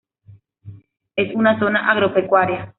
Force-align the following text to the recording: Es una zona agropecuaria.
Es 1.15 1.35
una 1.35 1.59
zona 1.59 1.91
agropecuaria. 1.91 2.67